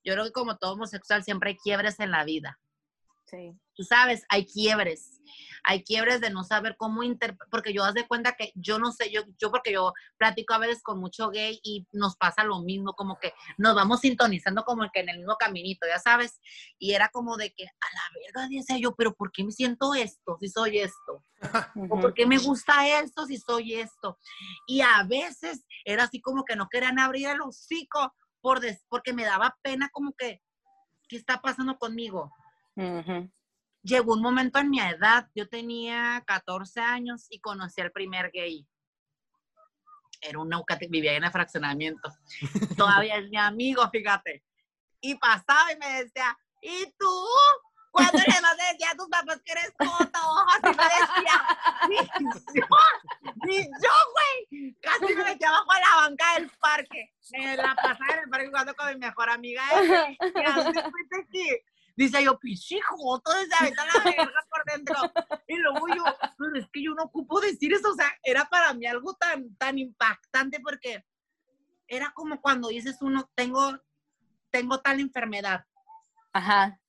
[0.02, 2.58] Yo creo que como todo homosexual siempre hay quiebres en la vida.
[3.34, 3.58] Sí.
[3.74, 5.20] Tú sabes, hay quiebres.
[5.64, 7.36] Hay quiebres de no saber cómo inter...
[7.50, 10.58] Porque yo haz de cuenta que yo no sé, yo, yo porque yo platico a
[10.58, 14.88] veces con mucho gay y nos pasa lo mismo, como que nos vamos sintonizando como
[14.92, 16.40] que en el mismo caminito, ya sabes.
[16.78, 19.94] Y era como de que, a la verga, dice yo, pero ¿por qué me siento
[19.94, 21.24] esto si soy esto?
[21.90, 24.18] ¿O por qué me gusta esto si soy esto?
[24.66, 28.84] Y a veces era así como que no querían abrir el hocico por des...
[28.88, 30.40] porque me daba pena como que,
[31.08, 32.30] ¿qué está pasando conmigo?
[33.82, 38.66] Llegó un momento en mi edad, yo tenía 14 años y conocí al primer gay.
[40.22, 40.50] Era un
[40.88, 42.10] vivía en el fraccionamiento.
[42.78, 44.42] Todavía es mi amigo, fíjate.
[45.00, 47.26] Y pasaba y me decía, ¿y tú?
[47.90, 51.46] Cuando le más decía a tus papás que eres coto, así me decía,
[51.88, 51.96] ni
[52.58, 52.66] yo,
[53.44, 54.74] ni yo, güey.
[54.80, 57.12] Casi me metí abajo a la banca del parque.
[57.30, 59.62] Me la pasaba en el parque jugando con mi mejor amiga.
[59.78, 60.08] ella.
[60.10, 60.72] Y así
[61.96, 64.94] Dice yo, pichijo, todo se aventó la verga por dentro.
[65.46, 66.02] Y luego yo,
[66.38, 67.90] pero es que yo no ocupo decir eso.
[67.90, 71.04] O sea, era para mí algo tan, tan impactante porque
[71.86, 73.78] era como cuando dices uno, tengo,
[74.50, 75.64] tengo tal enfermedad.
[76.32, 76.80] Ajá.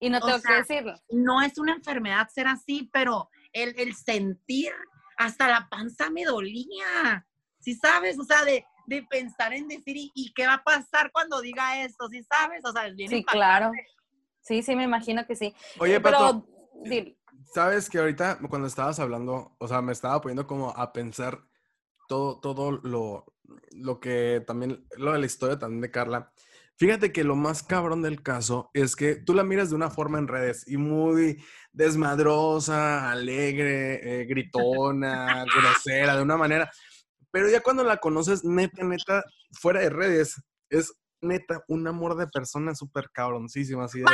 [0.00, 1.00] Y no O tengo sea, que decirlo.
[1.10, 4.72] No es una enfermedad ser así, pero el, el sentir,
[5.16, 7.26] hasta la panza me dolía.
[7.60, 8.18] ¿Sí sabes?
[8.18, 11.82] O sea, de, de pensar en decir, ¿y, y qué va a pasar cuando diga
[11.82, 12.08] esto?
[12.08, 12.62] ¿Sí sabes?
[12.64, 13.38] O sea, es bien Sí, impactante.
[13.38, 13.72] claro.
[14.40, 15.54] Sí, sí, me imagino que sí.
[15.78, 16.46] Oye, Pato,
[16.84, 17.10] pero,
[17.52, 21.40] sabes que ahorita cuando estabas hablando, o sea, me estaba poniendo como a pensar
[22.08, 23.24] todo, todo lo,
[23.72, 26.32] lo que también, lo de la historia también de Carla.
[26.76, 30.18] Fíjate que lo más cabrón del caso es que tú la miras de una forma
[30.18, 36.70] en redes y muy desmadrosa, alegre, eh, gritona, grosera, de una manera.
[37.30, 39.22] Pero ya cuando la conoces, neta, neta,
[39.52, 44.06] fuera de redes, es neta un amor de persona súper cabroncísima, así de...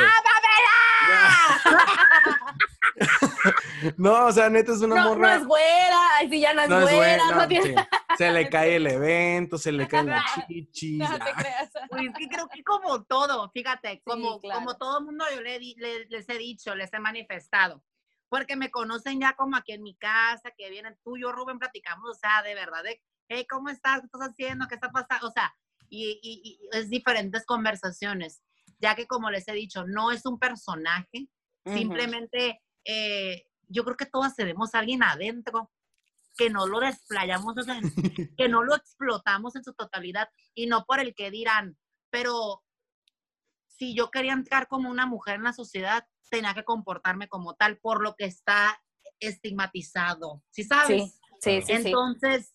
[3.97, 5.35] No, o sea, neta es una No, no morra.
[5.35, 7.67] es güera, ay, sí, ya no es no es güera, buena, no tiene...
[7.69, 7.75] sí.
[8.17, 10.97] Se le cae el evento, se le caen las chichis.
[10.97, 11.69] No te creas.
[11.89, 14.59] Pues es que creo que como todo, fíjate, como, claro.
[14.61, 17.83] como todo mundo yo le le- les he dicho, les he manifestado,
[18.29, 21.59] porque me conocen ya como aquí en mi casa, que vienen tú y yo, Rubén,
[21.59, 23.99] platicamos, o sea, de verdad, de, hey, ¿cómo estás?
[23.99, 24.67] ¿Qué estás haciendo?
[24.67, 25.27] ¿Qué está pasando?
[25.27, 25.55] O sea,
[25.89, 28.41] y, y- y es diferentes conversaciones,
[28.79, 31.27] ya que como les he dicho, no es un personaje,
[31.73, 35.71] simplemente eh, yo creo que todas tenemos a alguien adentro
[36.37, 37.79] que no lo desplayamos, o sea,
[38.37, 41.77] que no lo explotamos en su totalidad y no por el que dirán,
[42.09, 42.63] pero
[43.67, 47.77] si yo quería entrar como una mujer en la sociedad, tenía que comportarme como tal
[47.79, 48.81] por lo que está
[49.19, 51.03] estigmatizado, ¿sí sabes?
[51.03, 51.73] Sí, sí, sí, sí.
[51.87, 52.53] Entonces,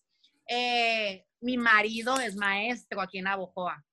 [0.49, 3.85] eh, mi marido es maestro aquí en Abojoa.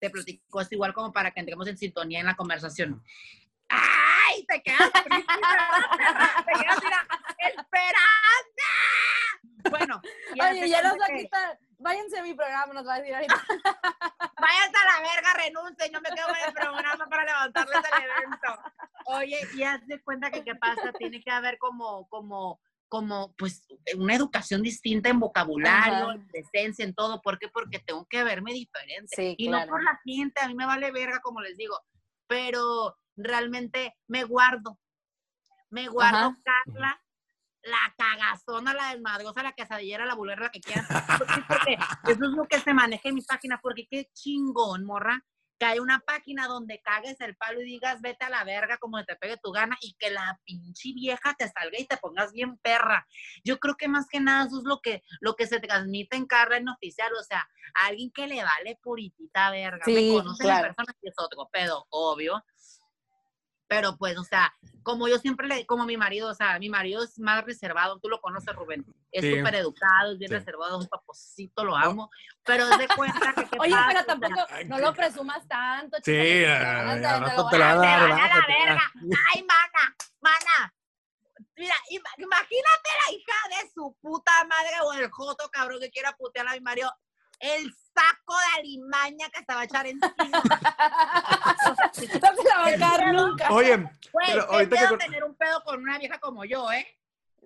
[0.00, 3.02] Te platico, es igual como para que entremos en sintonía en la conversación.
[3.68, 4.44] ¡Ay!
[4.46, 7.06] Te quedas te quedas mira,
[7.38, 7.94] esperando.
[9.70, 10.00] Bueno,
[10.34, 11.58] y Oye, ya nos va a quitar.
[11.78, 13.34] Váyanse a mi programa, nos va a decir ahorita.
[14.40, 18.62] Váyanse a la verga, renuncien, yo me quedo en el programa para levantarles el evento.
[19.06, 22.60] Oye, y haz de cuenta que qué pasa, tiene que haber como, como,
[22.94, 26.14] como, pues, una educación distinta en vocabulario, Ajá.
[26.14, 27.20] en presencia, en todo.
[27.22, 27.48] ¿Por qué?
[27.48, 29.16] Porque tengo que verme diferente.
[29.16, 29.66] Sí, y claro.
[29.66, 31.76] no por la gente, a mí me vale verga, como les digo,
[32.28, 34.78] pero realmente me guardo.
[35.70, 36.38] Me guardo, Ajá.
[36.44, 37.02] Carla,
[37.64, 40.86] la cagazona, la desmadrosa, la quesadillera, la bulera, la que quieran.
[40.86, 41.78] Porque, porque
[42.12, 45.20] eso es lo que se maneja en mi página, porque qué chingón, morra,
[45.58, 49.02] que hay una página donde cagues el palo y digas, vete a la verga como
[49.04, 52.58] te pegue tu gana y que la pinche vieja te salga y te pongas bien
[52.58, 53.06] perra.
[53.44, 56.26] Yo creo que más que nada eso es lo que, lo que se transmite en
[56.26, 59.84] Carla en oficial, o sea, alguien que le vale puritita verga.
[59.84, 60.74] Sí, Me conocen en claro.
[60.74, 62.44] persona y es otro pedo, obvio.
[63.74, 64.52] Pero pues, o sea,
[64.84, 68.08] como yo siempre le, como mi marido, o sea, mi marido es más reservado, tú
[68.08, 68.84] lo conoces, Rubén.
[69.10, 69.36] Es Sí.
[69.36, 70.36] súper educado, es bien Sí.
[70.36, 72.08] reservado, es un paposito, lo amo.
[72.44, 73.44] Pero es de cuenta que.
[73.48, 73.86] ¿qué Oye, pasa?
[73.88, 75.96] pero tampoco, Ay, no lo presumas tanto.
[75.98, 78.08] Sí, te ya, van a- te lo la a- van a dar, ¡Te vaya a
[78.08, 78.92] la bájate, verga!
[79.34, 79.96] ¡Ay, mana!
[80.20, 80.74] ¡Mana!
[81.56, 86.12] Mira, ima- imagínate la hija de su puta madre o el joto cabrón que quiera
[86.12, 86.92] putear a mi marido.
[87.40, 90.14] El saco de alimaña que se va a echar encima.
[91.96, 93.50] No se la va a caer nunca.
[93.50, 93.76] Oye,
[94.12, 96.86] Güey, Pero qué ahorita que tener un pedo con una vieja como yo, ¿eh?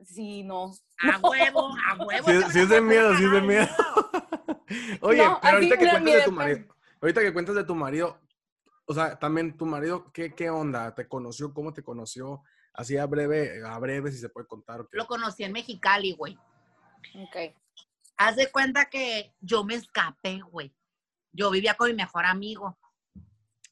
[0.05, 0.73] Sí, no.
[0.99, 2.27] A huevo, a huevo.
[2.29, 3.69] Sí, sí es de miedo, sí es de miedo.
[5.01, 6.37] Oye, No, pero ahorita que cuentas mire, de tu pues.
[6.37, 8.21] marido, ahorita que cuentas de tu marido,
[8.87, 10.95] o sea, también tu marido, ¿qué, qué onda?
[10.95, 11.55] ¿Te conoció?
[11.55, 12.43] ¿Cómo te conoció?
[12.75, 14.81] Así a breve, a breve si se puede contar.
[14.83, 14.99] ¿o qué?
[14.99, 16.39] Lo conocí en Mexicali, güey.
[17.15, 17.55] Ok.
[18.19, 20.75] Haz de cuenta que yo me escapé, güey.
[21.33, 22.77] Yo vivía con mi mejor amigo.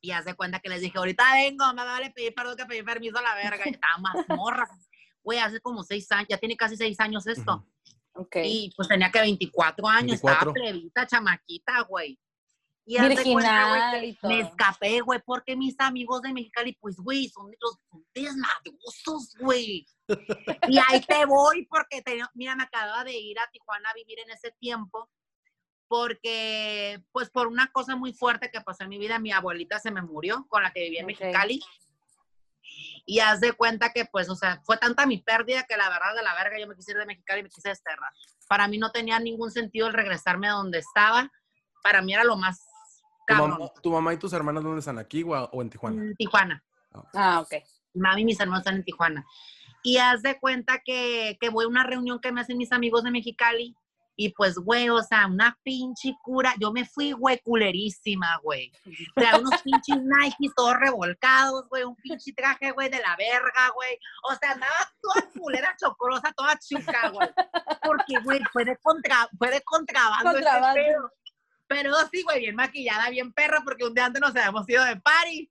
[0.01, 2.83] Y haz de cuenta que les dije, ahorita vengo, me vale pedir perdón que pedí
[2.83, 3.65] permiso a la verga.
[3.67, 4.67] Y estaba más morra.
[5.23, 7.57] Güey, hace como seis años, ya tiene casi seis años esto.
[7.57, 8.23] Ujú.
[8.23, 8.37] Ok.
[8.45, 10.39] Y pues tenía que 24 años, 24.
[10.39, 12.17] estaba plebita, chamaquita, güey.
[12.89, 14.31] Y cuenta, Virginal que y todo.
[14.31, 17.79] me escapé, güey, porque mis amigos de Mexicali, pues, güey, son, los-
[18.15, 19.85] desmadrosos, güey.
[20.69, 24.21] Y ahí te voy porque, te- mira, me acababa de ir a Tijuana a vivir
[24.21, 25.11] en ese tiempo
[25.89, 29.91] porque, pues, por una cosa muy fuerte que pasó en mi vida, mi abuelita se
[29.91, 31.07] me murió con la que vivía en.
[31.07, 31.61] Mexicali.
[33.05, 36.15] Y haz de cuenta que, pues, o sea, fue tanta mi pérdida que la verdad
[36.15, 38.13] de la verga yo me quise ir de Mexicali y me quise desterrar.
[38.49, 41.31] Para mí no tenía ningún sentido el regresarme a donde estaba.
[41.83, 42.66] Para mí era lo más
[43.27, 44.99] ¿Tu, mamá, tu mamá y tus hermanas dónde están?
[44.99, 46.03] ¿Aquí o, o en Tijuana?
[46.03, 46.63] En Tijuana.
[47.15, 47.55] Ah, ok.
[47.95, 49.25] Mami y mis hermanos están en Tijuana.
[49.83, 53.05] Y haz de cuenta que, que voy a una reunión que me hacen mis amigos
[53.05, 53.75] de Mexicali.
[54.19, 56.55] Y pues, güey, o sea, una pinche cura.
[56.59, 58.73] Yo me fui, güey, culerísima, güey.
[59.15, 61.85] O sea, unos pinches Nike todos revolcados, güey.
[61.85, 63.99] Un pinche traje, güey, de la verga, güey.
[64.31, 67.29] O sea, andaba toda culera chocrosa, toda chica, güey.
[67.85, 70.31] Porque, güey, fue de, contra, fue de contrabando.
[70.31, 70.75] ese Contrabando.
[70.75, 71.11] pedo.
[71.69, 74.97] Pero sí, güey, bien maquillada, bien perra, porque un día antes nos habíamos ido de
[74.97, 75.51] party.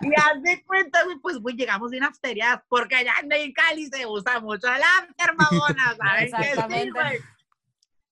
[0.00, 4.06] Y haz de cuenta, güey, pues, güey, llegamos bien afteriadas, porque allá en Mexicali se
[4.06, 7.18] usa mucho el after, mamona, ¿saben que sí, güey?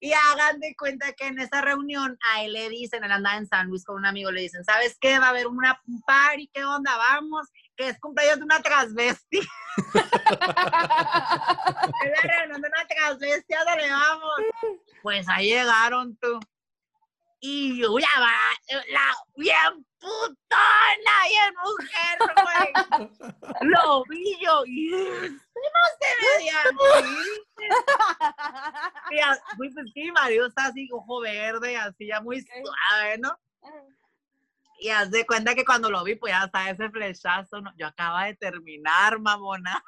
[0.00, 3.46] Y hagan de cuenta que en esa reunión a él le dicen, él andaba en
[3.46, 5.18] San Luis con un amigo, le dicen, ¿sabes qué?
[5.18, 6.96] Va a haber una un party, ¿qué onda?
[6.96, 9.38] Vamos, que es cumpleaños de una transvesti.
[9.38, 9.46] Es
[12.10, 14.40] la reunión de una transvesti, ¿a dónde vamos?
[15.02, 16.38] Pues ahí llegaron tú.
[17.40, 18.32] Y yo ya va,
[18.90, 22.72] la bien putona, bien mujer, güey.
[23.62, 27.08] Lo vi yo y no se veía así.
[29.10, 33.18] Y a- Pues es que mi marido está así, ojo verde, así ya muy suave,
[33.18, 33.36] ¿no?
[34.80, 37.72] Y haz de cuenta que cuando lo vi, pues ya está ese flechazo, ¿no?
[37.76, 39.82] Yo acaba de terminar, mamona.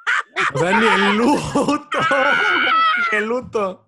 [0.53, 1.89] O sea, ni el luto.
[3.11, 3.87] ni el luto.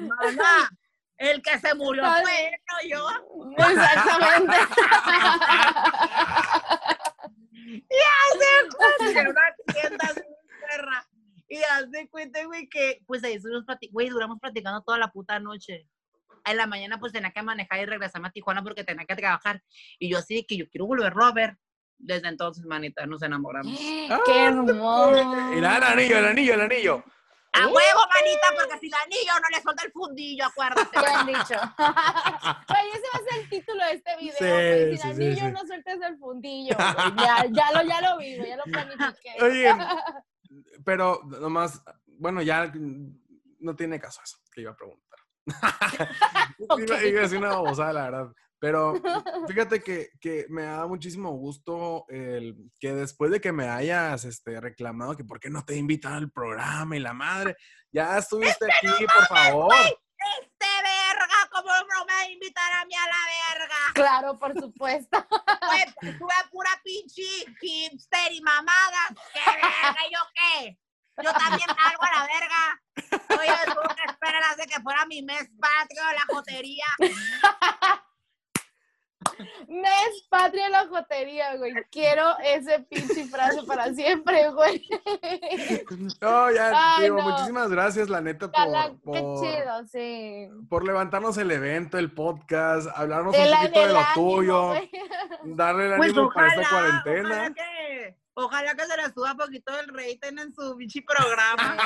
[0.00, 0.68] Mamá,
[1.18, 3.06] el que se murió fue él, no yo.
[3.58, 4.56] Exactamente.
[9.16, 10.20] en una tienda así,
[10.68, 11.06] perra.
[11.48, 15.08] Y haz de cuenta, güey, que pues ahí estuvimos platicando, güey, duramos platicando toda la
[15.08, 15.88] puta noche.
[16.44, 19.62] En la mañana pues tenía que manejar y regresarme a Tijuana porque tenía que trabajar.
[19.98, 21.56] Y yo así que yo quiero volverlo a ver.
[22.00, 23.76] Desde entonces, manita, nos enamoramos.
[24.26, 25.34] Qué hermoso.
[25.50, 27.04] Mira, el anillo, el anillo, el anillo.
[27.52, 30.98] A huevo, manita, porque si el anillo no le suelta el fundillo, acuérdate.
[30.98, 31.54] Bien dicho.
[32.68, 34.34] Oye, ese va a ser el título de este video.
[34.38, 34.96] Sí, güey.
[34.96, 35.52] sí, Sin sí, anillo sí.
[35.52, 36.76] no sueltes el fundillo.
[36.76, 37.26] güey.
[37.26, 39.34] Ya, ya lo, ya lo vi, güey, ya lo planifiqué.
[39.42, 39.74] Oye,
[40.84, 42.70] pero nomás, bueno, ya
[43.60, 45.18] no tiene caso eso que iba a preguntar.
[46.58, 48.32] Iba, iba a decir una babosada, la verdad.
[48.58, 48.94] Pero
[49.48, 54.60] fíjate que, que me da muchísimo gusto el que después de que me hayas este,
[54.60, 57.56] reclamado que por qué no te invitan al programa y la madre,
[57.92, 59.74] ya estuviste aquí, por favor.
[59.74, 63.76] Este verga, ¿cómo no me va a invitar a mí a la verga?
[63.94, 65.26] Claro, por supuesto.
[65.28, 67.22] Pues, tuve pura pinche
[67.60, 69.10] hipster y mamadas.
[69.32, 69.96] ¿Qué verga?
[70.10, 70.78] ¿Yo qué?
[71.22, 73.40] Yo también salgo a la verga.
[73.40, 76.86] Oye, tuve que esperar hasta que fuera mi mes patrio de la jotería.
[79.68, 81.72] Mes patria la jotería, güey.
[81.90, 84.84] Quiero ese pinche frase para siempre, güey.
[86.20, 87.30] No, ya, Ay, digo, no.
[87.30, 88.64] muchísimas gracias, la neta, por,
[89.14, 90.48] qué por, chido, sí.
[90.68, 94.90] por levantarnos el evento, el podcast, hablarnos El- un poquito de lo ánimo, tuyo, güey.
[95.44, 97.28] darle el Pues ánimo para esta cuarentena.
[97.28, 101.76] ojalá que, ojalá que se le suba poquito el rating en su pinche programa.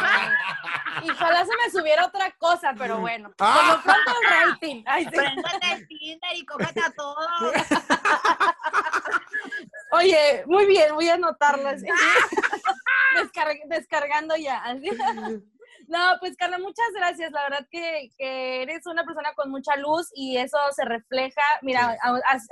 [1.02, 3.30] Y ojalá se me subiera otra cosa, pero bueno.
[3.36, 3.74] Por Ah.
[3.76, 4.82] lo pronto el rating.
[4.86, 5.10] Ay, sí.
[5.72, 7.26] El Tinder y cógete a todos.
[9.92, 11.82] Oye, muy bien, voy a anotarlas.
[13.16, 14.62] Descar- descargando ya.
[15.88, 17.30] No, pues Carla, muchas gracias.
[17.32, 21.42] La verdad que, que eres una persona con mucha luz y eso se refleja.
[21.60, 21.98] Mira, Sí.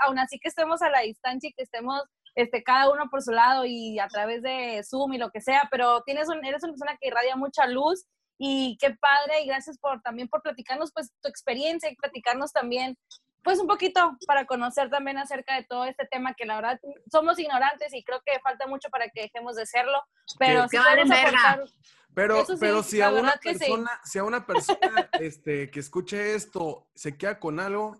[0.01, 2.03] aún así que estemos a la distancia y que estemos
[2.35, 5.68] este, cada uno por su lado y a través de Zoom y lo que sea,
[5.70, 8.07] pero tienes un, eres una persona que irradia mucha luz
[8.39, 12.97] y qué padre y gracias por también por platicarnos pues tu experiencia y platicarnos también
[13.43, 17.39] pues un poquito para conocer también acerca de todo este tema que la verdad somos
[17.39, 20.03] ignorantes y creo que falta mucho para que dejemos de serlo,
[20.39, 21.70] pero sí aportar-
[22.83, 23.66] sí, a una sí.
[24.05, 27.97] si a una persona este, que escuche esto se queda con algo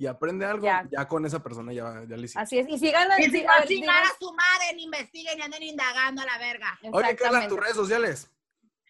[0.00, 0.88] y aprende algo, Ya.
[0.90, 2.42] ya, con esa persona ya, ya le hicimos.
[2.42, 5.38] Así es, y sigan Y si a no ver, chingar dinos- a su madre, investiguen
[5.38, 6.78] y anden indagando a la verga.
[6.90, 8.30] Oye, Carla, tus redes sociales.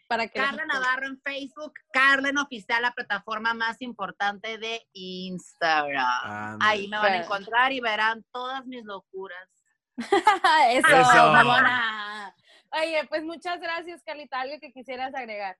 [0.06, 6.58] para que Carla Navarro en Facebook, Carla en Oficial, la plataforma más importante de Instagram.
[6.60, 9.48] Ahí me van a Pero- encontrar y verán todas mis locuras.
[10.70, 11.32] Eso, Eso.
[11.32, 12.34] mamona.
[12.72, 14.40] Oye, pues muchas gracias, Carlita.
[14.40, 15.56] ¿Algo que quisieras agregar?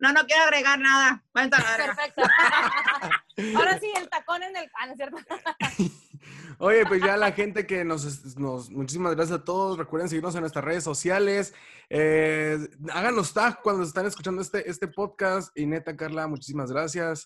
[0.00, 1.24] No, no quiero agregar nada.
[1.32, 1.94] Cuéntalo, verga.
[1.94, 2.22] Perfecto.
[3.56, 4.70] Ahora sí, el tacón en el...
[4.78, 5.16] Ah, ¿no es cierto?
[6.58, 8.70] Oye, pues ya la gente que nos, nos...
[8.70, 9.78] Muchísimas gracias a todos.
[9.78, 11.54] Recuerden seguirnos en nuestras redes sociales.
[11.88, 12.58] Eh,
[12.92, 15.56] háganos tag cuando están escuchando este, este podcast.
[15.56, 17.24] Y neta, Carla, muchísimas gracias.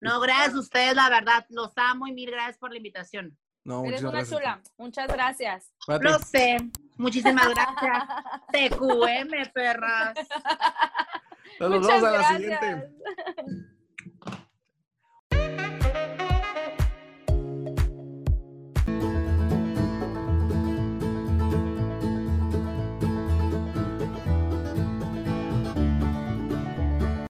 [0.00, 1.44] No, gracias a ustedes, la verdad.
[1.48, 3.36] Los amo y mil gracias por la invitación.
[3.64, 4.38] No, Eres una gracias.
[4.38, 4.62] chula.
[4.78, 5.74] Muchas gracias.
[6.00, 6.56] Lo sé.
[6.96, 8.04] Muchísimas gracias.
[8.52, 10.14] TQM, perras.
[11.60, 12.36] Nos Muchas vemos a la gracias.
[12.38, 13.77] siguiente.